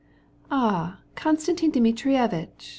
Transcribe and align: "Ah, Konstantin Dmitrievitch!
"Ah, 0.49 0.97
Konstantin 1.13 1.69
Dmitrievitch! 1.69 2.69